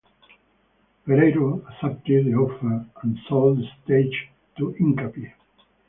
Pereiro 1.05 1.61
accepted 1.69 2.25
the 2.25 2.33
offer 2.33 2.87
and 3.03 3.19
sold 3.29 3.59
the 3.59 3.67
stage 3.83 4.29
to 4.57 4.73
Hincapie. 4.79 5.31